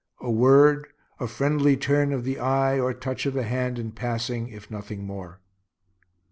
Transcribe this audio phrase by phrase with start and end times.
[0.19, 0.87] A word,
[1.19, 5.05] a friendly turn of the eye or touch of the hand in passing, if nothing
[5.05, 5.41] more.